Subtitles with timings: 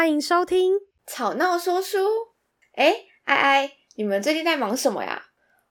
[0.00, 1.98] 欢迎收听吵闹说书。
[2.72, 5.26] 哎，哎哎，你们最近在忙什么呀？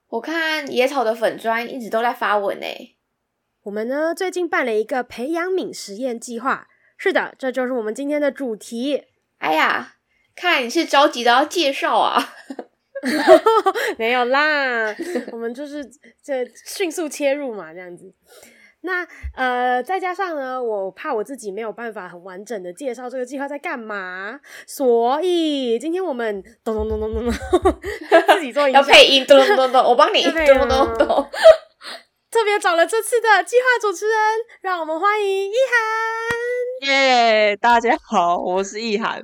[0.06, 2.66] 我看野草的粉专一直都在发文呢。
[3.62, 6.68] 我们呢，最近办了一个培养皿实验计划。
[6.96, 9.02] 是的，这就是我们今天的主题。
[9.38, 9.96] 哎呀，
[10.36, 12.32] 看来你是着急的要介绍啊。
[13.98, 14.94] 没有啦，
[15.32, 15.84] 我们就是
[16.22, 18.14] 这迅速切入嘛，这样子。
[18.82, 27.80] 那呃，再加上呢，我怕我自己没有办法很完整的介绍这个计划在干嘛，所以今天我们咚咚咚咚咚咚，
[28.34, 31.30] 自己做 要配音，咚咚咚咚，我帮你 咚咚咚咚。
[32.30, 34.16] 特别找了这次的计划主持人，
[34.62, 36.88] 让我们欢迎易涵。
[36.88, 39.20] 耶，yeah, 大家好，我是易涵。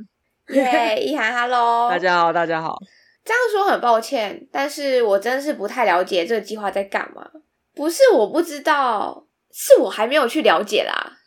[0.48, 1.88] 耶，易涵，Hello。
[1.90, 2.76] 大家好，大家好。
[3.24, 7.30] 这样说很抱歉，但是我真是不太了解这个计划在干嘛。
[7.74, 9.25] 不是我不知道。
[9.52, 11.18] 是我还没有去了解啦，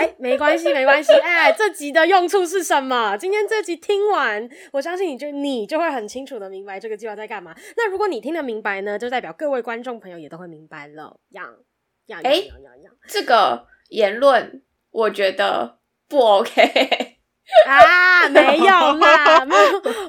[0.00, 3.16] 哎，没关系，没关系，哎，这集的用处是什么？
[3.16, 7.54] 今天这集听完，我相信你就你就会很清楚的明白这个计划在干嘛。
[7.76, 11.20] 那如果你听得明白呢，就代表各位观众朋友也都会明白了。
[11.30, 11.54] 样
[12.06, 12.32] 样样
[12.82, 17.15] 样，这个言论我觉得不 OK
[17.66, 19.62] 啊，没有啦， 没有。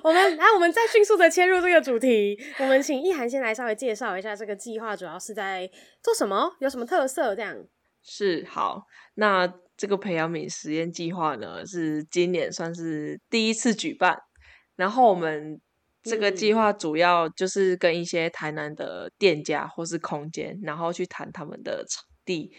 [0.03, 2.35] 我们来，我们再迅速的切入这个主题。
[2.59, 5.69] 我们请易涵先来稍微介绍一下这个计划主要是在
[6.01, 7.35] 做什么，有什么特色？
[7.35, 7.55] 这样
[8.03, 8.83] 是好。
[9.15, 14.17] 那这个培养皿实验计划呢，是今年算是第一次举办。
[14.75, 15.61] 然后我们
[16.03, 22.51] 这个计划主要就是跟一些台南的店家或是空间，然后去谈他们的场地。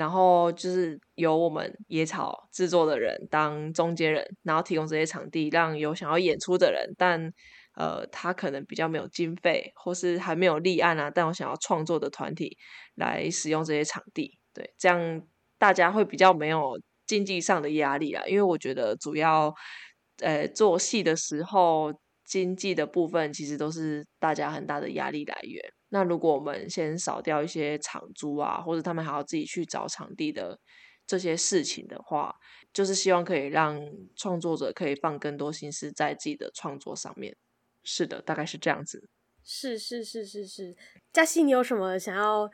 [0.00, 7.30] 然后就是由我们野草制作的人当中间人，然后提供这些场地，让有想要演出的人，但
[7.76, 12.56] 呃他可能比较没有经费，或是还没有立案啊，但我想要创作的团体
[12.94, 15.22] 来使用这些场地，对，这样
[15.58, 18.22] 大家会比较没有经济上的压力啦。
[18.26, 19.54] 因为我觉得主要
[20.22, 21.92] 呃做戏的时候，
[22.24, 25.62] 经济的部分其实都是大家很大的压力来源。
[25.90, 30.58] 那如果我们先少掉一些场租啊，或者他们还要自己去找场地的
[31.06, 32.34] 这些事情的话，
[32.72, 33.80] 就是希望可以让
[34.16, 37.36] 创作者可以放更多心思在自己的创作上面。
[37.82, 39.08] 是的，大概是这样子。
[39.44, 40.76] 是是是是是，
[41.12, 42.48] 嘉熙，你有什么想要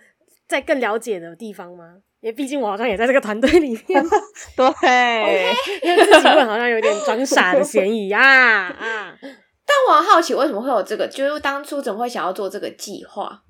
[0.46, 2.02] 再更了解的地方吗？
[2.20, 4.02] 因为毕竟我好像也在这个团队里面。
[4.56, 9.18] 对.因为自己问好像有点装傻的嫌疑啊啊。
[9.68, 11.08] 但我很好奇，为什么会有这个？
[11.08, 13.42] 就是当初怎么会想要做这个计划？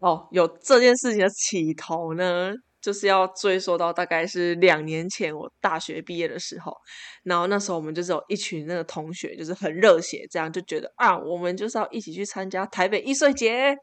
[0.00, 6.76] 哦，有这件事情的起头呢，就是要追溯到大概是两年前我大学毕业的时候。
[7.22, 13.76] 然后那时候我们就是有一群那个同学，就是很热血，这样就觉得啊，我们就是要一起去参加台北艺穗节。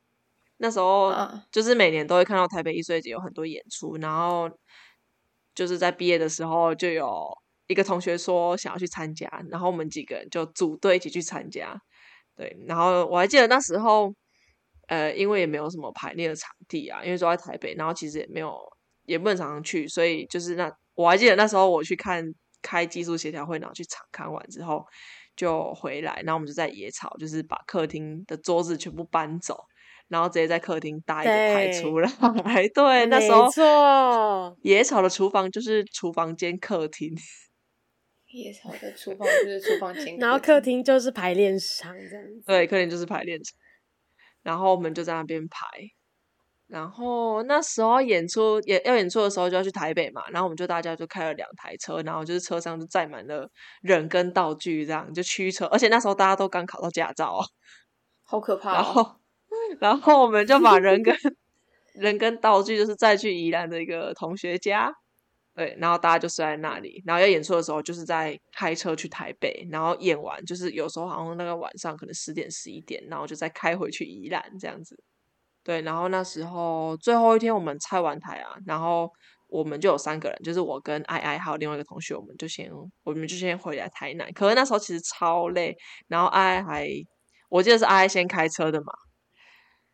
[0.58, 1.16] 那时候
[1.50, 4.50] 就是每年都会看到台北艺穗节有很多演出，然后
[5.56, 7.08] 就是在毕业的时候就有。
[7.70, 11.80] 一个同学说想要去参加，然后我们几个人就组队一起去参加。
[12.36, 14.12] 对，然后我还记得那时候，
[14.88, 18.58] 呃，因为也没有什么排练的场地啊，因为都在台北，然后其实也没有，
[19.06, 22.26] 也不能常常去，所以就是那我还记得那时候我去看
[22.64, 24.84] 开技术协调会，然后去场看完之后
[25.36, 29.58] 就回来，然后我们就在野草，就是把客厅的桌子全部搬走，
[30.08, 32.10] 然后直接在客厅搭一个台出来。
[32.10, 37.14] 对， 对，那时候错野草的厨房就是厨房兼客厅。
[38.32, 42.44] 野草的厨房就是厨房前，然后客厅就是排练场这样子。
[42.46, 43.58] 对，客厅就是排练场，
[44.44, 45.66] 然后我们就在那边排。
[46.68, 53.50] 然后那时候演出演要演出的时候就要去台北嘛，然后我们就大家就开了两台车，然后就是车上就载满了
[53.82, 55.66] 人跟道具，这样就驱车。
[55.66, 57.44] 而且那时候大家都刚考到驾照啊，
[58.22, 58.76] 好可怕哦。
[58.76, 59.16] 然后，
[59.80, 61.16] 然后我们就把人跟
[61.96, 64.94] 人跟道具就是载去宜兰的一个同学家。
[65.60, 74.98] 对，然后大家就睡在那里，然后要演出的时候，就是在开车去台北，然后演完，就是有时候好像那个晚上可能十点十一点，然后就再开回去宜兰这样子。
[75.62, 79.12] 对，然后那时候最后一天我们拆完台啊，然后
[79.50, 82.72] 我们就有三个人，就是我跟爱爱还有另外一个同学，我们就先
[83.04, 84.32] 我们就先回来台南。
[84.32, 85.76] 可是那时候其实超累，
[86.08, 86.88] 然后爱爱还
[87.50, 88.94] 我记得是爱爱先开车的嘛。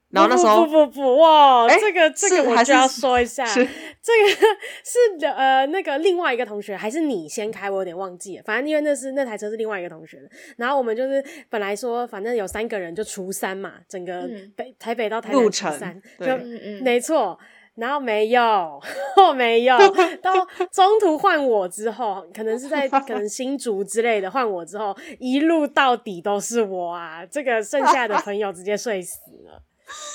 [0.10, 3.68] 然后那时候不不不不哇，欸、这个这个我就要说一下，是
[4.06, 4.48] 这个
[4.86, 7.72] 是呃那个另外一个同学还是你先开？
[7.72, 8.44] 我有点忘记了。
[8.46, 10.30] 反正因为那是那台车是另外一个同学的。
[10.58, 17.40] 然后我们就是本来说反正有三个人就除三嘛，整个北、嗯、台北到台南除三，就嗯嗯没错。
[17.74, 18.82] 然后没有，
[19.36, 19.78] 没有
[20.22, 20.34] 到
[20.72, 27.26] 中途换我之后，可能是在可能新竹之类的换我之后，一路到底都是我啊！
[27.26, 29.62] 这个剩下的朋友直接睡死了。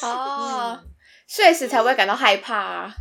[0.08, 0.90] 哦，嗯、
[1.28, 2.94] 睡死才不会感到害怕啊！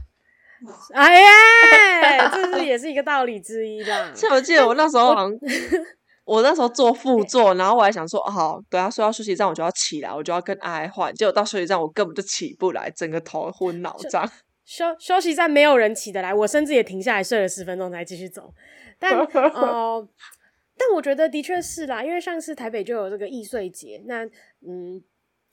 [0.94, 4.16] 哎呀，这是也是一个道理之一的。
[4.16, 5.40] 像我记得我那时候好像，
[6.26, 11.14] 我那时候坐副座，然后我还想说，好，等下说到休息站，我就要起来，我就要跟爱爱换。
[11.16, 14.30] 结果到休息站，我根本就起不来，整个头昏脑胀。
[14.66, 18.54] 休休息站没有人起得来，我甚至也停下来睡了十分钟才继续走。
[19.00, 20.08] 但哦、呃，
[20.78, 24.24] 但我觉得的确是啦，因为上次台北就有这个易碎节，那
[24.68, 25.02] 嗯，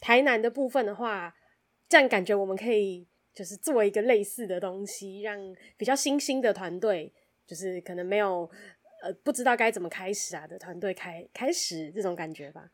[0.00, 1.32] 台南的部分的话，
[1.88, 3.06] 这样感觉我们可以
[3.36, 5.38] 就是做一个类似的东西，让
[5.76, 7.12] 比较新兴的团队，
[7.46, 8.50] 就是可能没有。
[9.02, 12.70] 呃，不知道该怎么开始啊的团队开开始这种感觉吧。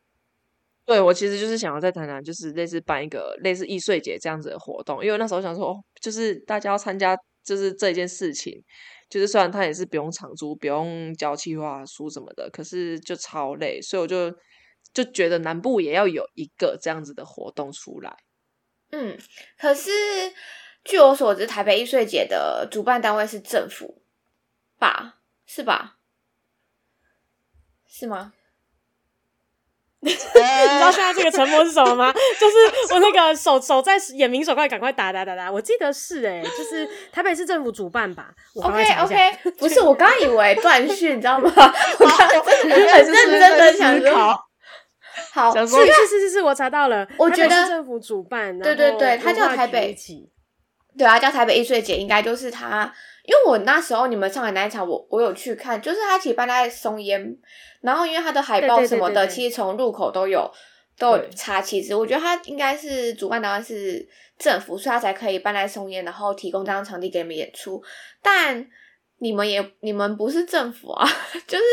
[0.85, 8.63] 对，我其实就是想要在台南，就是类似办一个类似易碎节这样子的活动，因为那时候想说，哦，就是大家要参加，就是这一件事情，
[9.11, 14.31] 就是虽然他也是不用场租，不用交计划书什么的，可是就超累，所以我就
[14.95, 18.17] 就觉得南部也要有一个这样子的活动出来。
[18.93, 19.19] 嗯，
[19.59, 19.91] 可是
[20.85, 24.03] 据我所知，台北艺穗节的主办单位是政府
[24.79, 25.17] 吧？
[25.47, 25.97] 是吧？
[27.89, 28.33] 是吗？
[30.05, 32.13] 你知道现在这个沉默是什么吗？
[32.41, 35.49] 就是我那个手手在眼明手快，赶快打打打打。
[35.49, 38.35] 我记得是哎、欸，就是台北市政府主办吧。
[38.57, 41.49] OK OK， 不是我刚以为断续，你知道吗？
[41.55, 44.37] 我刚很认真的想说，
[45.33, 45.77] 好，是是
[46.09, 49.97] 是是是，我查到了，我觉得市政府主办，对对对，他叫台北，
[50.97, 52.93] 对啊，叫台北艺穗节，应该就是他。
[53.25, 57.39] 因为我那时候你们上海那一场，我我有去看，就是他其实办在松烟，
[57.81, 60.51] 然后因为他的海报什么的，其实从入口都有
[60.99, 64.05] 都有插旗子，我觉得他应该是主办单位是
[64.39, 67.81] 政府，所以他才可以办在松烟，然后提供这张场地给你们演出。
[68.21, 68.67] 但
[69.19, 71.09] 你们也你们不是政府啊，
[71.47, 71.65] 就是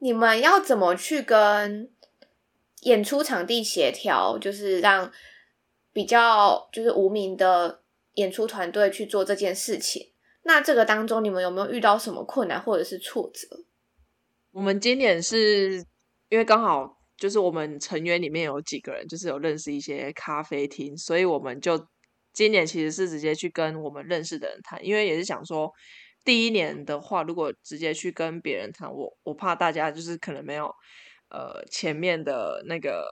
[0.00, 1.88] 你们要怎么去跟
[2.86, 5.10] 演出场地协调，就是让
[5.92, 7.82] 比较就是无名的
[8.14, 10.12] 演出团队去做这件事情。
[10.44, 13.64] 那这个当中，你们有没有遇到什么困难或者是挫折？
[14.52, 15.84] 我们今年是
[16.28, 21.88] 因为刚好就是我们成员里面有几个人，就是有认识一些咖啡厅，所以我们就
[22.32, 25.68] 今年其实是直接去跟我们认识的人谈，因为也是想说，
[26.24, 30.72] 第一年的话，如果直接去跟别人谈，我我怕大家就是可能没有
[31.30, 33.08] 呃前面的那个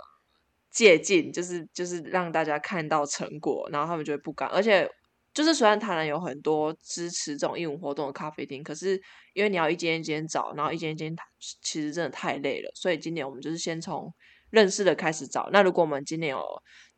[0.71, 4.89] 借镜，就是就是让大家看到成果，然后他们就会不敢，而且。
[5.35, 8.97] 就是虽然台南有很多支持这种义务活动的咖啡厅，可是
[9.33, 11.13] 因为你要一间一间找，然后一间一间
[11.61, 12.71] 其实真的太累了。
[12.77, 14.15] 所以今年我们就是先从
[14.51, 15.51] 认识的开始找。
[15.51, 16.41] 那如果我们今年有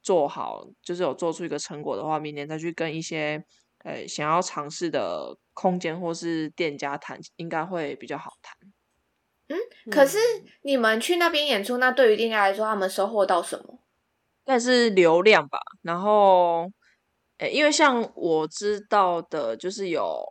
[0.03, 3.43] 做好，就是有做出一个成果的话，明年再去跟一些
[3.85, 8.55] 呃想要尝试的空间或是店家谈，应该会比较好谈。
[9.49, 9.57] 嗯，
[9.91, 10.19] 可是
[10.63, 13.81] 你们去那边演出，那对于店家来说，他们收获到什么？
[14.45, 16.71] 但是流量吧，然后。
[17.39, 20.25] 诶，因为像我知道的，就是有，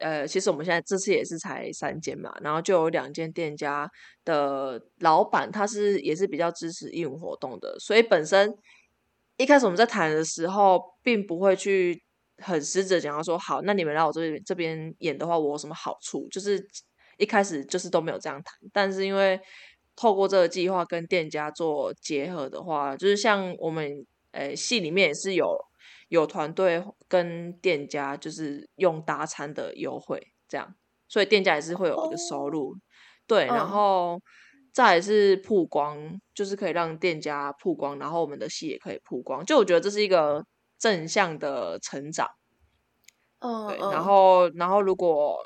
[0.00, 3.90] 呃，其实我们现在这次也是才三间嘛，然后就有两间店家
[4.22, 8.54] 的老板，他是也是比较支持义务活动的，所以本身
[9.38, 12.04] 一开始我们在谈的时候，并不会去
[12.36, 16.28] 很实质讲到说，好，那你们来我这边这边演的话，我有什么好处？
[16.28, 16.62] 就是
[17.22, 19.40] 一开始就是都没有这样谈，但是因为
[19.96, 25.56] 透过这个计划跟店家做结合的话，就是像我们，诶，戏里面也是有。
[26.08, 30.74] 有团队跟店家就是用搭餐的优惠，这样，
[31.08, 32.76] 所以店家也是会有一个收入，oh.
[33.26, 34.20] 对，然后
[34.74, 40.44] 再来是曝光，就是可以让店家曝光，然后我们的戏也可以曝光，就我觉得这是一个
[40.78, 42.28] 正向的成长，
[43.38, 45.38] 嗯，对，然后然后如果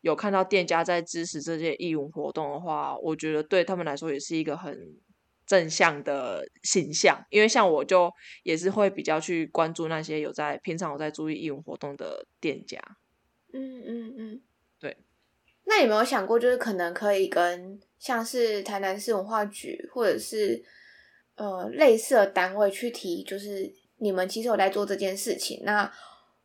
[0.00, 4.98] 有看到店家在支持这些义务活动的话，我觉得对他们来说也是一个很。
[5.46, 8.08] 正向的形象，因为像我就
[8.44, 12.78] 也是会比较去关注那些有在平常有在注意义文活动的店家。
[13.52, 14.42] 嗯嗯嗯，
[14.78, 14.96] 对。
[15.64, 20.62] 那有没有想过，就是可能可以跟像是台南市文化局或者是
[21.34, 25.60] 呃类似的单位去提，就是你们其实有在做这件事情。
[25.64, 25.92] 那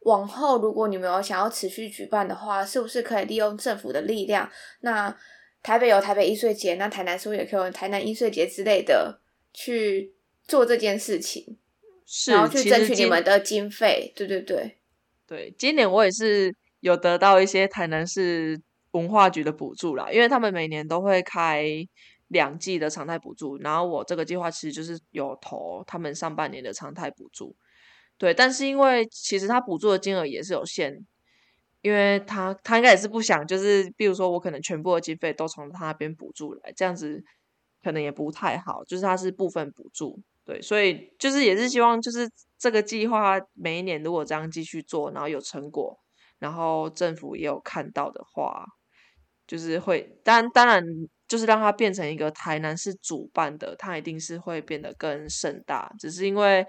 [0.06, 4.48] 往后如果你们有想要持续举办的话，是不是可以利用政府的力量？
[4.82, 5.16] 那
[5.64, 9.20] 台北有台北艺穗节，那台南是不是也可以用台南艺穗节之类的
[9.52, 11.58] 去做这件事情？
[12.06, 14.14] 是，然后去争取你们的经费。
[14.16, 14.78] 对对对，
[15.26, 21.66] 对，今年我也是有得到一些台南市文化局的补助啦，因为他们每年都会开
[22.28, 27.56] 两季的常态补助，然后我这个计划其实就是有投他们上半年的常态补助。
[28.18, 31.06] 对，但是因为其实他补助的金额也是有限。
[31.82, 37.24] 因为他他应该也是不想，就是比如说我可能全部的经费都从他那边补助来，这样子
[37.84, 38.84] 可能也不太好。
[38.86, 45.96] 就是他是部分补助，对，所以就是也是希望，就是这个计划每一年如果这样继续做，然后有成果，
[46.40, 48.66] 然后政府也有看到的话，
[49.46, 50.84] 就是会当当然
[51.28, 55.94] 就是让它变成一个台南市主办的，它一定是会变得更盛大。
[56.00, 56.66] 只是因为，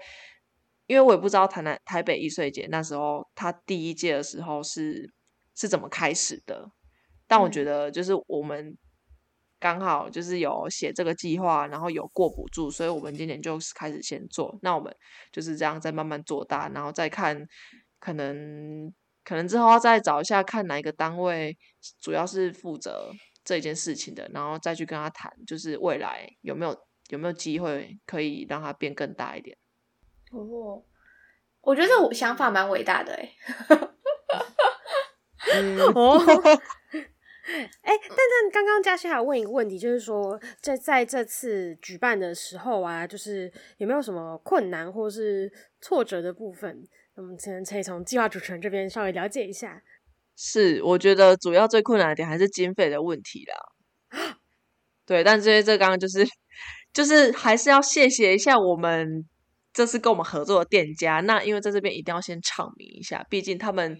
[0.87, 5.13] 因为我也不知道台南台北艺穗节那时候他第一届的时候是
[5.55, 6.67] 是怎么开始的，
[7.27, 8.75] 但我觉得就是我们
[9.59, 14.57] 刚好就是有写这个计划，然后有过补助，所以我们今年就开始先做。
[14.61, 14.91] 那我们
[15.31, 17.45] 就是这样再慢慢做大，然后再看
[17.99, 18.91] 可能
[19.23, 21.57] 可能之后要再找一下看哪一个单位
[22.01, 23.11] 主要是负责。
[23.47, 26.77] 这件事情的，然后再去跟他谈，就是未来有没有
[27.07, 29.57] 有没有机会可以让它变更大一点。
[30.31, 30.83] 哦，
[31.61, 33.31] 我觉得这想法蛮伟大的哎。
[35.95, 36.17] 哦，
[37.81, 46.87] 哎，但但刚刚嘉欣还有问一个问题，就是说在在这次举办的时候啊，就是有没有什么困难或是挫折的部分？
[47.15, 49.81] 我们可能可以从计划主持人这边稍微了解一下。
[50.35, 53.55] 是，我觉得主要最困难的点还是经费的问题啦。
[55.05, 56.27] 对，但这些这刚刚就是
[56.93, 59.25] 就是还是要谢谢一下我们
[59.77, 61.19] 这次跟我们合作的店家。
[61.19, 63.95] 那因为在这边一定要先唱名一下，毕竟他们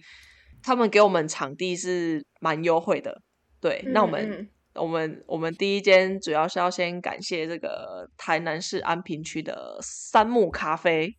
[0.60, 3.16] 他们给我们场地是蛮优惠的。
[3.60, 11.14] 对，嗯、那我们、嗯、我们我们第一间主要是要先感谢这个台南市安平区的三木咖啡。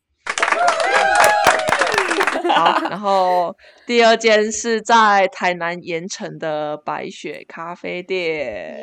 [2.53, 3.55] 好，然后
[3.87, 8.81] 第二间是在台南盐城的白雪咖啡店。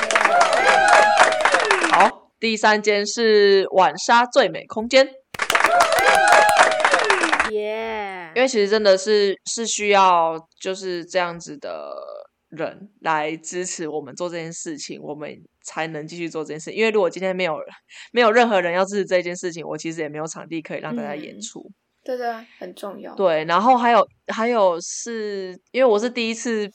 [1.93, 5.07] 好，第三间是晚沙最美空间。
[7.57, 8.33] 耶！
[8.37, 11.93] 因为其实真的是是需要就是这样子的
[12.51, 16.73] 人来支持我们做这件事情，我们才能继续做这件事。
[16.73, 17.59] 因为如果今天没有
[18.13, 21.61] 没有任何人要支持这件事情，我其实也没有场地可以让大家演出。
[21.61, 21.75] 嗯
[22.07, 23.13] 对对，很重要。
[23.17, 26.71] 对，然后还有还有是因为我是第一次，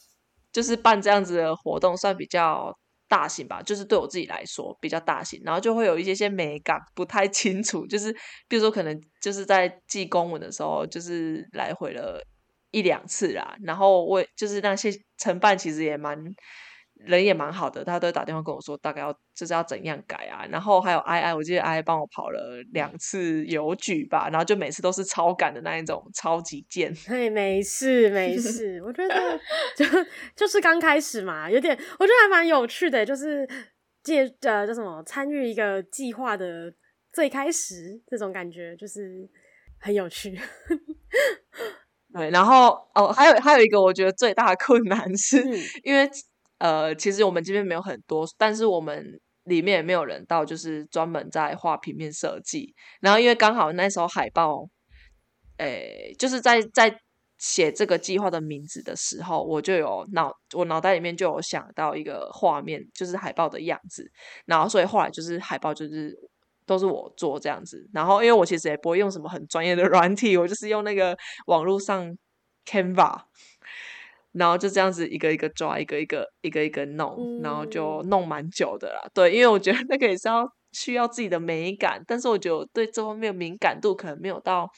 [0.52, 2.78] 就是办这样子的活动，算比较
[3.12, 8.10] 大型吧，就是对我自己来说比较大型，然后就会有一些些美感不太清楚，就是
[8.48, 12.26] 比如说可能就是在记公文的时候，就是来回了
[12.72, 16.18] 一两次啦，然后我就是那些承办其实也蛮。
[17.06, 26.96] 人也蛮好的，他都打电话跟我说大概要就是要怎样改啊，然后还有 I I，我记得 I I 帮我跑了两次邮局吧，然后就每次都是超赶的那一种，超级贱。
[27.08, 29.40] 嘿，没事没事，我觉得
[29.76, 29.86] 就
[30.36, 33.48] 就是刚开始嘛，有点我觉得还蛮有趣的，就是
[34.04, 36.74] 借呃叫什么参与一个计划的
[37.12, 39.28] 最开始这种感觉，就是
[39.80, 40.40] 很有趣。
[42.14, 46.08] 对，然后哦，还有还有一个我觉得最大的困难是、嗯、因为。
[46.62, 52.76] 呃，其实我们这边没有很多，但是我们里面也没有人到，就是专门在画平面设计。
[53.00, 54.70] 然后因为刚好那时候海报，
[55.58, 56.96] 诶，就是在在
[57.40, 64.08] 写这个计划的名字的时候，我就有脑，我脑袋里面就有想到一个画面，就是海报的样子。
[64.46, 66.16] 然后所以后来就是海报就是
[66.68, 67.90] 都是我做这样子。
[67.92, 72.16] 然后因为我其实也不会用什么很专业的软体，我就是用那个网络上
[72.68, 73.24] Canva。
[74.34, 79.02] 然后就这样子一个一个抓，一个一个一个一个弄，嗯、然后就弄蛮久的啦。
[79.14, 84.70] 对，因为我觉得那个也是要需要自己的美感，但是我觉得我对这方面的敏感度可能没有到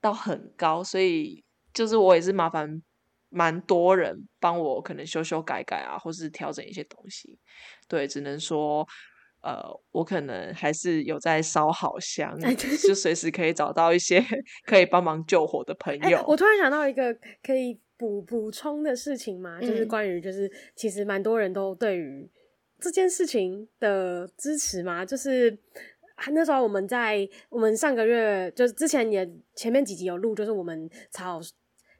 [0.00, 2.82] 到很高，所以就是我也是麻烦
[3.28, 7.38] 蛮多人帮我可能修修改改啊，或是调整一些东西。
[7.88, 8.84] 对，只能说
[9.42, 9.62] 呃，
[9.92, 14.20] 我可能还是有在烧好香，就随时可以找到一些
[14.66, 16.24] 可以帮忙救火的朋友。
[16.26, 17.78] 我突然想到一个可以。
[17.96, 22.28] 补补充的事情嘛，就是关于就是其实蛮多人都对于
[22.80, 25.56] 这件事情的支持嘛，就是
[26.32, 31.40] 那时候我们在我们上个月就是之前也前面几集有录，就是我们草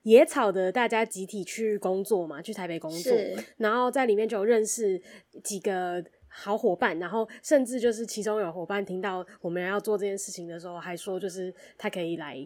[0.03, 3.13] 野草的大家集体去工作嘛，去台北工作，
[3.59, 5.01] 然后在里面就有认识
[5.45, 12.37] 几个好伙伴，然后甚至就是其中有伙伴听到我们要做这件事情的时候，还说就是他可以来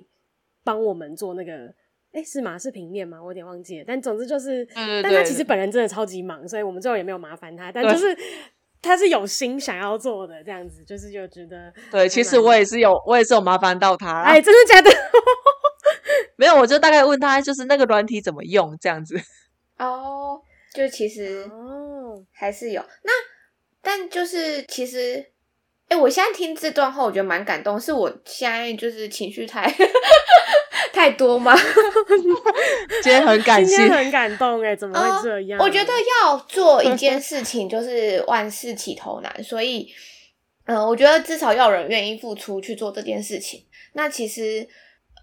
[0.63, 1.75] 帮我们做那个。
[2.19, 2.59] 哎，是吗？
[2.59, 3.23] 是平面吗？
[3.23, 3.85] 我有点忘记了。
[3.87, 7.71] 但总之就是，但他其实本人真的超级忙，所以我们最后也没有麻烦他。
[7.71, 8.07] 但就是
[8.83, 11.73] 他是有心想要做的，这样子就是就觉得。
[11.93, 14.23] 对，其实我也是有，我也是有麻烦到他。
[14.23, 14.91] 哎，真的假的？
[16.35, 19.17] 没有，我就大概问他，就是那个软体怎么用，这样子。
[19.79, 20.41] 哦，
[20.75, 23.13] 就其实哦，还是有那，
[23.81, 25.25] 但就是其实，
[25.87, 27.79] 哎，我现在听这段话，我觉得蛮感动。
[27.79, 29.73] 是我现在就是情绪太。
[30.93, 31.55] 太多吗？
[33.03, 35.59] 今天很感谢，今天很感动哎，怎么会这样？
[35.59, 35.93] 呃，我觉得
[36.23, 39.93] 要做一件事情，就是万事起头难，所以，
[40.67, 43.65] 嗯、呃，我觉得至少要有人愿意付出去做这件事情。
[43.95, 44.67] 那其实，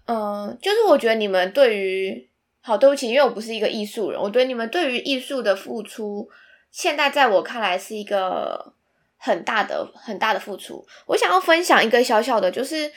[0.06, 2.28] 嗯、呃，就是我觉得你们对于，
[2.60, 6.28] 好，对不起，因为我不是一个艺术人，我觉得你们对于艺术的付出，
[6.70, 8.72] 现在在我看来是一个
[9.16, 10.84] 很大的很大的付出。
[11.06, 12.90] 我想要分享一个小小的，就是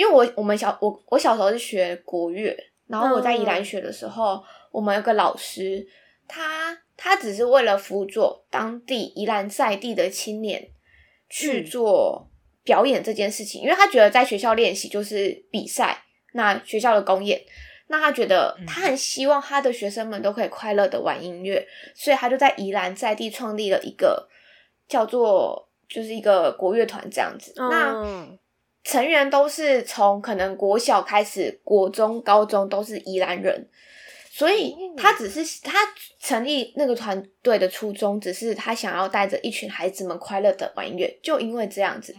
[0.00, 4.42] 因为我我们小我我小时候是学国乐，然后我在宜兰学的时候，嗯、
[4.72, 5.86] 我们有个老师，
[6.26, 10.70] 他他只是为了辅佐当地宜兰在地的青年
[11.28, 12.26] 去做
[12.64, 16.02] 表演这件事情，嗯、因为他觉得在学校练习就是比赛，
[16.32, 17.38] 那学校的公演。
[17.88, 21.62] 那他觉得他很希望他的学生们都可以快乐的玩音乐，
[21.94, 24.26] 所以他就在宜兰在地创立了一个
[24.88, 27.52] 叫做就是一个国乐团这样子。
[27.56, 28.38] 那
[28.84, 33.68] 成员都是从可能国小开始，国中、高中都是宜兰人，
[34.30, 35.78] 所以他只是他
[36.18, 41.18] 成立那个团队的初衷，只是他想要带着一群孩子们快乐的玩音乐。
[41.22, 42.14] 就因为这样子，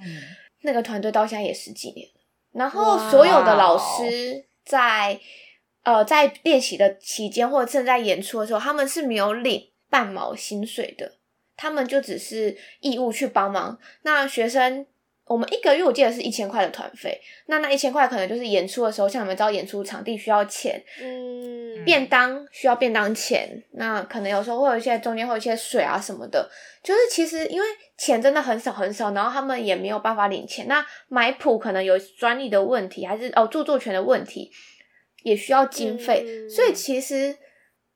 [0.62, 2.08] 那个团队到现在也十几年，
[2.54, 5.20] 然后所有的老师在。
[5.84, 11.14] 呃，在练习的期间或者正在演出的时候，他们是没有领半毛薪水的，
[11.58, 13.80] 他们就只是义务去帮忙。
[14.04, 14.86] 那学生，
[15.32, 26.50] 我们一个月我记得是一千块的团费，那那一千块可能就是演出的时候，像你们知道演出场地需要钱，嗯，便当需要便当钱，那可能有时候会有一些中间会有一些水啊什么的，
[26.84, 30.68] 就是其实因为钱真的很少很少，然后他们也没有办法领钱。
[30.68, 34.52] 那买谱可能有专利的问题，还是哦著作权的问题。
[35.24, 37.38] 也需要经费，嗯、所以其实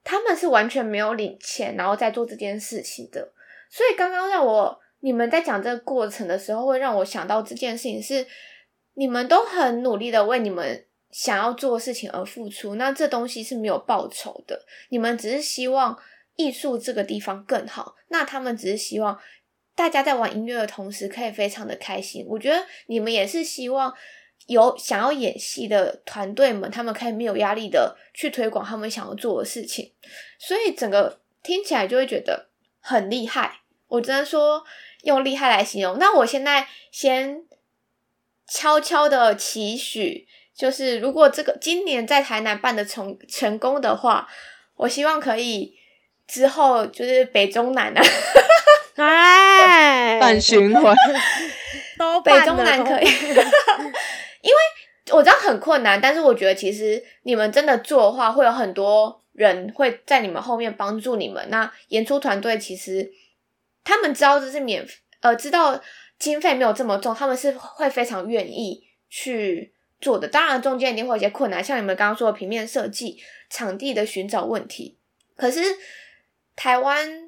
[0.04, 3.34] 他们是完全没有领钱，然后在做这件事情的。
[3.68, 8.26] 所以刚刚让我你们在讲这个过程的时候，会让我想到这件事情是
[8.96, 14.66] 你们都很努力的为你们想要做的事情而付出，那这东西是没有报酬的。
[14.90, 15.96] 你们只是希望
[16.38, 19.16] 艺术这个地方更好，那他们只是希望
[19.76, 22.26] 大家在玩音乐的同时可以非常的开心。
[22.28, 23.94] 我觉得你们也是希望。
[24.48, 29.92] 有想要演戏的团队们，他们可以没有压力的去推广他们想要做的事情，
[30.38, 33.62] 所以整个听起来就会觉得很厉害。
[33.88, 34.64] 我只能说
[35.06, 35.98] 用厉害来形容。
[35.98, 37.42] 那我现在先
[38.48, 44.28] 悄悄的期许，就是如果这个今年在台南办的成成功的话，
[44.76, 45.74] 我希望可以
[46.28, 48.04] 之后就是北中南啊，
[48.98, 50.96] 哎，办循环，
[51.98, 53.06] 都北中南可以。
[54.42, 54.58] 因为
[55.12, 61.48] 我知道很困难，但是我觉得其实你们真的做的话，会有很多人会在你们后面帮助你们。
[61.50, 63.12] 那演出团队其实
[63.86, 64.86] 他们知道这是免，
[65.22, 65.82] 呃，知道
[66.20, 70.28] 经费没有这么重，他们是会非常愿意去做的。
[70.28, 73.18] 当然中间一定会有一些困难，像你们刚刚说的平面设计、
[73.50, 74.98] 场地的寻找问题。
[75.38, 75.62] 可是
[76.58, 77.22] 台湾。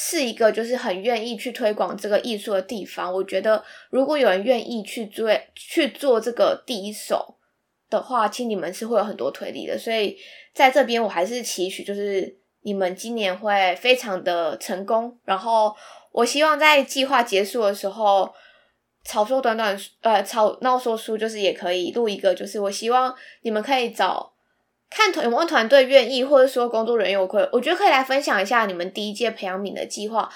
[0.00, 3.12] 是一个就是很愿意去推广这个艺术的地方。
[3.12, 7.36] 我觉得，如果有人愿意去做去做这个第一手
[7.90, 9.76] 的话，其实你们是会有很多推力的。
[9.76, 10.16] 所以
[10.52, 15.18] 在这边，我还是期许，就是你们今年会非常的成功。
[15.24, 15.74] 然后，
[16.12, 18.34] 我希望在计划结束的时候，
[19.04, 24.34] 草说短短呃，草闹说书就是也可以录一个，就是我希望你们可以找。
[24.90, 30.26] 看团有没有团队愿意，或者说工作人员，我可以，我觉得可以来分享一下你们第一届培养皿的计划。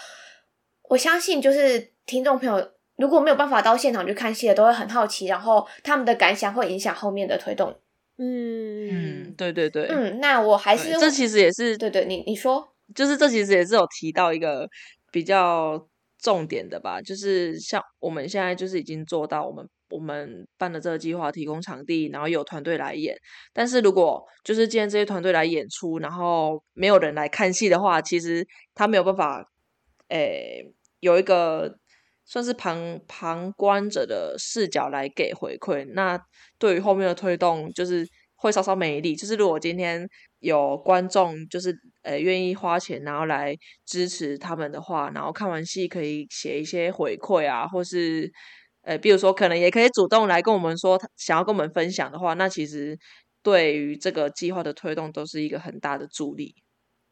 [0.91, 7.75] 我相信，就是听众朋友如果没有办法到现场去看戏的，都会很好奇，然后他们的感想会影响后面的推动。
[8.19, 14.69] 嗯嗯，对对对，嗯，那我还是这其实也是对对，你你说，就是这其实也是有提到一个
[15.13, 19.65] 比较重点的吧，就是像我们现在就是已经做到我们。
[19.93, 23.15] 我们办的这个计划，提供场地，然后有团队来演。
[23.53, 28.43] 但是如果就是今天这些团队来演出，然后没有人来看戏的话，其实
[28.75, 29.45] 他没有办法，
[30.09, 30.65] 诶，
[31.01, 31.77] 有一个
[32.25, 35.87] 算是旁旁观者的视角来给回馈。
[35.93, 36.19] 那
[36.59, 39.15] 对于后面的推动，就是会稍稍没力。
[39.15, 40.09] 就是如果今天
[40.43, 48.31] 有观众，就是呃愿意花钱，然后来支持他们的话，然后看完戏可以写一些回馈啊，或是。
[48.85, 52.99] 呃，比如说，可能也可以主动来跟我们说，想要跟我们分享的话，那其实
[53.41, 56.53] 对于这个计划的推动都是一个很大的助力。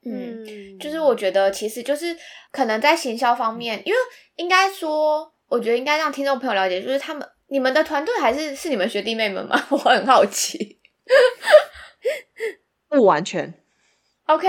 [0.04, 0.44] 嗯，
[0.80, 2.16] 就是我觉得，其实就是
[2.50, 3.98] 可能在行销方面，因为
[4.34, 9.56] 应该说，我觉得应该让听众朋友了解，就是他们你们的团队还是是你们学弟妹们吗？
[9.70, 10.80] 我很好奇。
[12.90, 13.54] 不完全。
[14.26, 14.46] OK，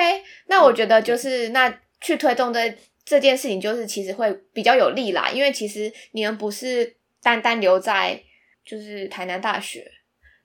[0.47, 6.97] 那我觉得就是那去推动这这件事情，就是其实会比较有利啦，因为其实你们不是。
[7.23, 8.19] 单单留在
[8.65, 9.85] 就是台南大学，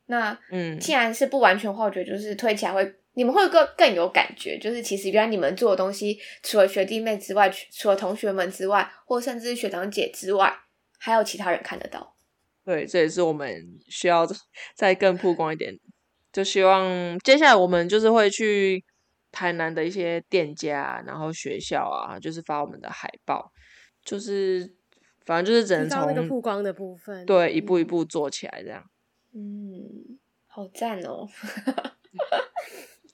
[0.09, 4.59] 那嗯，既然是不完全的话，我觉得就是推起来会，你们会更更有感觉。
[4.59, 10.55] 就是其实原来你们做的东西，除了学弟妹之外，除了同学们之外，或甚至学长姐之外，
[10.99, 12.15] 还有其他人看得到。
[12.63, 14.29] 对，这也是我们需要
[14.75, 15.79] 再更曝光一点。
[16.37, 18.85] 就希望接下来我们就是会去
[19.33, 23.51] 台南的一些店家，然后学校啊，就是发我们的海报，
[24.05, 24.71] 就是
[25.25, 28.85] 反正就是只能从那个曝光的部分，对，一步一步做起来这样。
[29.33, 31.27] 嗯，好赞哦！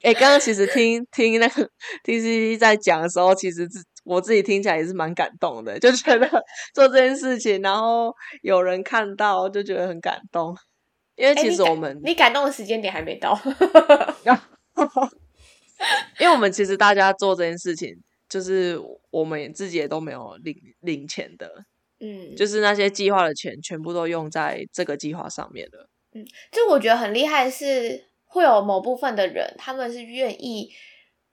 [0.02, 1.70] 哎、欸，刚刚其实听听那个
[2.02, 6.28] TCC 在讲的时候，其实自我自己听起来也是蛮感动的，就觉得
[6.74, 10.56] 做这件事情，然后有人看到，就觉得很感动。
[11.22, 13.40] 因为其实我们、欸、你，你感动的时间点还没到。
[16.18, 17.94] 因为我们其实大家做这件事情，
[18.28, 18.76] 就是
[19.10, 21.64] 我们自己也都没有领领钱的，
[22.00, 25.88] 嗯，就是那些计划的钱全部都用在这个计划上面了。
[26.14, 30.72] 嗯，就我觉得很厉害的是，会有某部分的人，他们是愿意，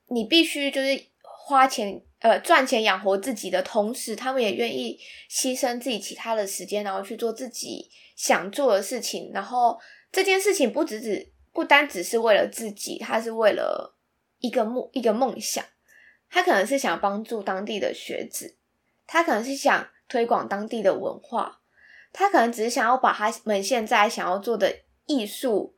[0.09, 9.31] 你必须就是花钱呃赚钱养活自己的同时，他们也愿意牺牲自己其他的时间，然后去做自己想做的事情。
[9.33, 9.79] 然后
[10.11, 13.95] 这件事情不只只不单只是为了自己，他是为了。
[14.41, 15.65] 一个梦，一个梦想，
[16.29, 18.55] 他可能是想帮助当地的学子，
[19.05, 21.59] 他可能是想推广当地的文化，
[22.13, 24.73] 他可能只是想要把他们现在想要做的
[25.07, 25.75] 艺术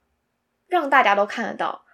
[0.68, 1.86] 让大家都看得到。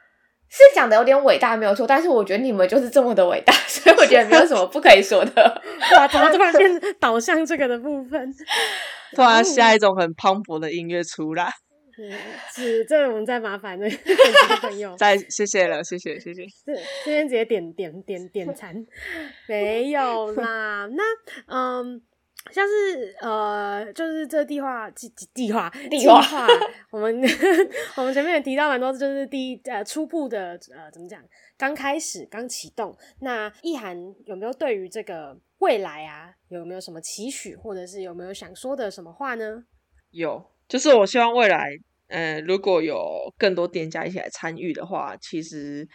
[0.49, 5.61] 是讲的有点伟大，没有错，但是我觉得你们就是这么的伟大，所以我觉得没有什么不可以说的。
[5.95, 8.33] 哇， 怎么突然变导向这个的部分？
[9.15, 11.51] 突然下一种很磅礴的音乐出来。
[11.95, 12.11] 是，
[12.53, 13.97] 是，这我们再麻烦那个
[14.61, 16.43] 朋友，再谢谢了，谢谢，谢谢。
[16.63, 18.85] 这今天直接点点点点餐，
[19.47, 20.87] 没有啦。
[20.91, 21.03] 那
[21.47, 21.99] 嗯，
[22.51, 26.47] 像是呃，就是这计划计计划计划，
[26.91, 27.21] 我们
[27.97, 31.21] 我们前面也提到蛮多，就是第一呃初步的呃怎么讲，
[31.57, 32.95] 刚开始刚启动。
[33.21, 39.63] 那意涵有没有对于这个未来啊，有没有什么期许，或者是有没有想说的什么话呢？
[40.11, 40.43] 有。
[40.67, 41.69] 就是我希望未来，
[42.09, 45.87] 呃，如果有更多店家一起来参与的话，其实，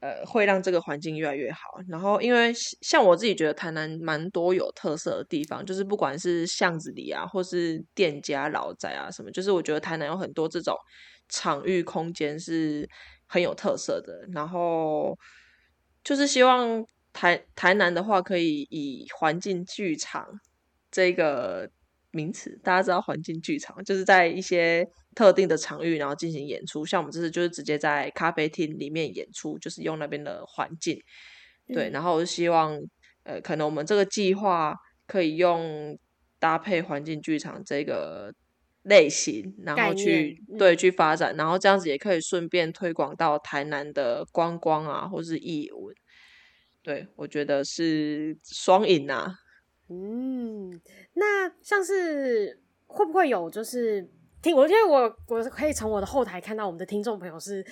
[0.00, 1.58] 呃，会让这个环境越来越好。
[1.88, 10.76] 然后，因为像我自己觉得台南蛮多有特色的地方，就是不管是巷子里啊，或是店家老宅啊什么，就是我觉得台南有很多这种
[11.28, 12.88] 场域空间是
[13.26, 14.26] 很有特色的。
[14.32, 15.18] 然后，
[16.04, 20.26] 就是希望台台南的话，可以以环境剧场
[20.90, 21.70] 这个。
[22.10, 26.84] 名词，大家知道环境剧场就是在一些特定的场域，然后进行演出。
[26.86, 30.98] 像我们这次就是直接在咖啡厅里面演出，就是用那边的环境。
[31.66, 32.80] 对，然后我就希望，
[33.24, 34.74] 呃，可能我们这个计划
[35.06, 35.98] 可以用
[36.38, 38.32] 搭配环境剧场这个
[38.84, 45.94] 类型，然后去对去发展，然后这样子也可以顺便推广到台南的观光啊，或是艺文。
[46.82, 49.34] 对，我觉得是双赢啊。
[49.88, 50.80] 嗯，
[51.14, 54.08] 那像是会不会有就是
[54.42, 57.64] 听我，觉得我我可以从我的后台看到我们的听众朋友是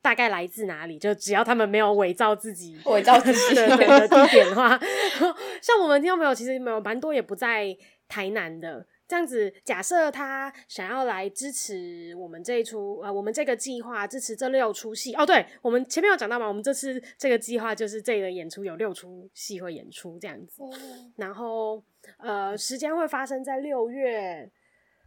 [0.00, 4.78] 大概来自哪里，就只要他们没有伪造自己伪造自己的的地点的话，
[5.62, 7.76] 像我们听众朋友其实没有蛮多也不在
[8.08, 8.86] 台南的。
[9.08, 15.26] 这样子，假设他想要来支持我们这一出，呃，我们这个计划支持这六出戏哦。
[15.26, 21.84] 对，我们前面有讲到嘛，我们这次这个计划就是这个演出有六出戏会演出这样子，嗯、然后
[22.16, 24.50] 呃，时间会发生在六月，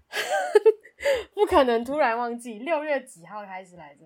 [1.34, 4.06] 不可能突然忘记六月几号开始来着？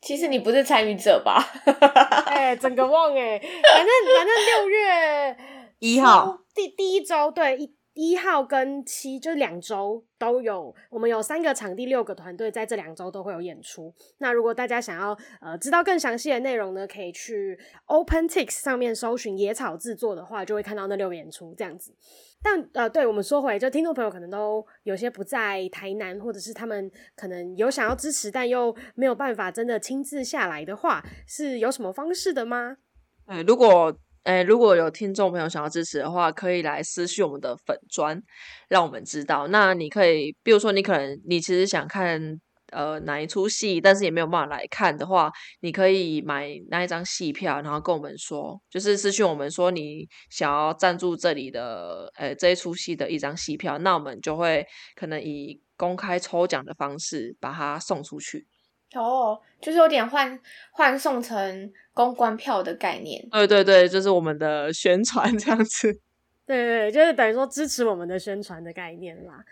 [0.00, 1.44] 其实你不是参与者吧？
[2.24, 5.36] 哎、欸，整个忘哎，反正反正六月
[5.80, 7.76] 一号第第一周对一。
[7.94, 13.92] 一号跟七就两周都有，我们有三个场地，六个团队，在这两周都会有演出。
[14.18, 21.94] 那如果大家想要呃知道更详细的内容呢，可以去 OpenTix 上面搜寻野草制作的话，就会看到那六个演出这样子。
[22.42, 32.78] 但呃，对我们说回，就听众朋友可能都有些不在台南，或者是他们可能有想要支持，但又没有办法真的亲自下来的话，是有什么方式的吗？
[33.26, 33.94] 呃，如果。
[34.24, 38.22] 诶，如果有听众朋友想要支持的话，可以来私讯我们的粉专，
[38.68, 39.48] 让我们知道。
[39.48, 58.46] 那你可以，比如说你可能你其实想看呃哪一出戏，但是也没有办法来看的话，你可以买那一张戏票，然后跟我们说，就是私讯我们说你想要赞助这里的呃这一出戏的一张戏票，那我们就会可能以公开抽奖的方式把它送出去。
[58.94, 60.38] 哦，就是有点换
[60.72, 63.26] 换送成公关票的概念。
[63.30, 65.92] 对对对，就是我们的宣传这样子。
[66.44, 69.44] 对对，就是等于说支持我们的宣传的概念啦。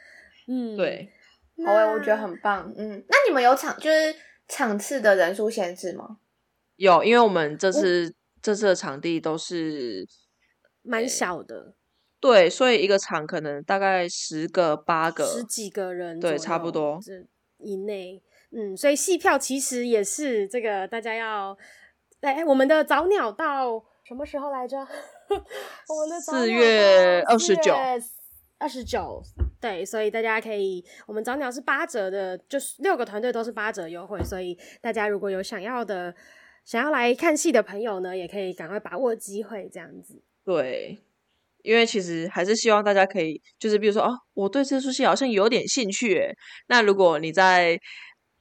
[0.46, 1.12] 嗯，对。
[1.64, 2.72] 好诶，我觉得很棒。
[2.76, 4.14] 嗯，那你们有场就是
[4.48, 6.18] 场次的人数限制吗？
[6.76, 10.07] 有，因为我们这次、哦、这次的场地都是
[10.83, 11.74] 蛮小的。
[12.18, 16.98] 对，所以一个场可能大概十个、八个、十几个人，对，差不多
[17.59, 18.22] 以内。
[18.52, 21.56] 嗯，所以戏票其实也是这个大家要
[22.20, 24.76] 哎，我们的早鸟到什么时候来着？
[25.30, 27.72] 我们的四月二十九，
[28.58, 29.22] 二十九。
[29.60, 36.14] 对，所以大家可以，我们早鸟是八折的，就是六个团队都是八折优惠，所以大家如果有想要的、
[36.64, 40.20] 想要来看戏的朋友呢，也可以赶快把握机会，这样子。
[40.44, 40.98] 对，
[41.62, 46.34] 因为其实还是希望大家可以，就是比如说，哦，我对这出戏好像有点兴趣，
[46.66, 47.80] 那如果你在。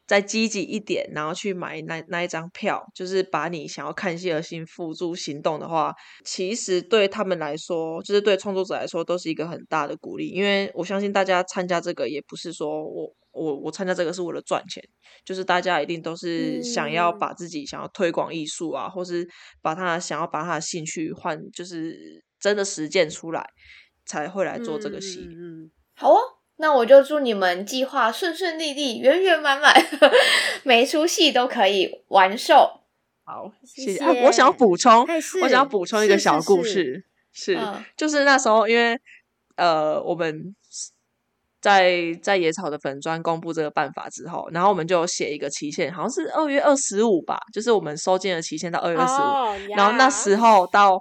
[0.10, 5.94] 再积极一点，然后去买那那一张票，就是把你想要看戏的心付诸行动的话，
[6.26, 10.30] 其实对他们来说，就是对创作者来说，都是一个很大的鼓励。
[10.30, 14.84] 因为我相信大家参加这个，也不是说我我我参加这个是为了赚钱，
[15.24, 19.30] 就是大家一定都是想要把自己想要推广艺术啊，嗯、或是
[19.62, 21.96] 把他想要把他的兴趣换，就是
[22.40, 23.48] 真的实践出来，
[24.08, 25.20] 才会来做这个戏。
[25.30, 26.39] 嗯，嗯，好啊。
[26.62, 29.74] 那我就祝你们计划顺顺利利、圆圆满满，
[30.64, 32.82] 每出戏都可以完售。
[33.24, 34.04] 好，谢谢。
[34.24, 35.08] 我想要补充，
[35.42, 36.70] 我想要补充一个小故事，
[37.32, 39.00] 是，是，是，是，嗯，就是那时候，因为
[39.56, 40.54] 呃，我们
[41.62, 51.00] 在在野草的粉砖公布这个办法之后，然后我们就写一个期限，好像是二月二十五吧，就是我们收件的期限到二月二十五，然后那时候到。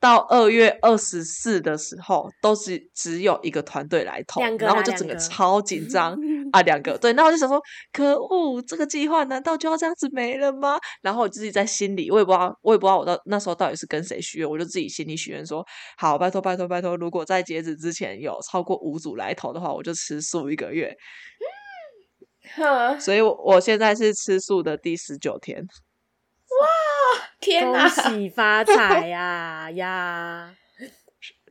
[0.00, 6.16] 到二月二十四的时候，都是只有一个团队来投，然后我就整个超紧 张
[6.52, 7.60] 啊，两个对，那我就想说，
[7.92, 10.78] 可恶，这个计划难道就要这样子没了吗？
[11.02, 15.64] 然后我自己在心里，我也不知道，我也不知道我到那时候到底是跟谁许愿，我就自己心里许愿说，
[15.96, 20.96] 好，拜托拜托拜托，如果在截止之前有超过五组来投的话，我就吃素一个月。
[22.98, 25.66] 所以我现在是吃素的第十九天。
[27.16, 27.28] 哇！
[27.40, 27.88] 天哪！
[27.88, 30.54] 恭喜发财呀 呀！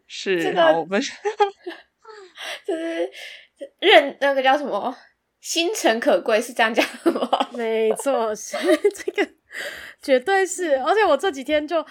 [0.07, 1.01] 是，这个，我们
[2.65, 3.11] 就是
[3.79, 4.95] 认那个叫什么
[5.41, 7.49] 心诚可贵，是这样讲的吗？
[7.53, 8.57] 没错，是
[8.95, 9.29] 这个，
[10.01, 10.75] 绝对是。
[10.77, 11.85] 而且我这几天就。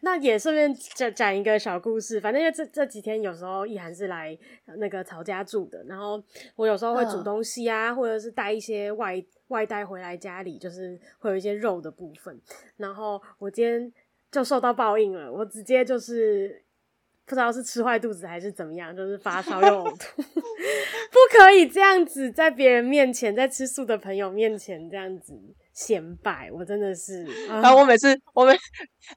[0.00, 4.36] 那也顺便讲讲一个小故事，反正因为这这几天有时候易涵是来
[4.78, 6.22] 那个曹家住的，然后
[6.56, 12.40] 我有时候会煮东西啊，嗯、或者是带一些外外带回来家里，就是会有一些肉的部分。
[12.78, 13.92] 然后我今天
[14.32, 16.62] 就受到报应了，我直接就是
[17.26, 25.38] 不知道是吃坏肚子还是怎么样，就是发烧又呕吐， 不可以这样子在别人面前，在吃素的朋友面前这样子。
[25.74, 27.24] 显摆，我真的是。
[27.48, 28.56] 然后我每次我们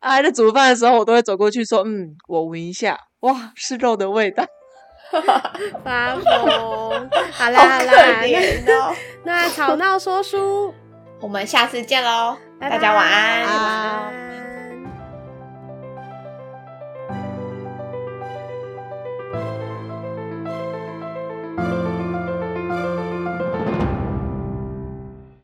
[0.02, 4.44] 阿姨在煮饭的时候，我都会走过去说：“嗯，我闻一下，哇，是肉的味道。
[5.86, 8.22] ”发疯， 好啦好啦，
[8.66, 10.74] 那那吵闹说书，
[11.22, 14.17] 我们下次见喽，大家晚安。